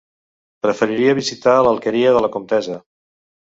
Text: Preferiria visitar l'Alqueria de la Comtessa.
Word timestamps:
Preferiria 0.65 1.17
visitar 1.19 1.55
l'Alqueria 1.67 2.17
de 2.19 2.25
la 2.27 2.33
Comtessa. 2.39 2.83